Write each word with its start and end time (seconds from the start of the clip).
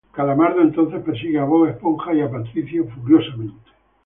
Calamardo 0.13 0.61
entonces 0.63 1.03
persigue 1.03 1.37
a 1.37 1.43
Bob 1.43 1.67
Esponja 1.67 2.11
y 2.15 2.21
a 2.21 2.31
Patricio 2.31 2.87
furiosamente. 2.89 3.69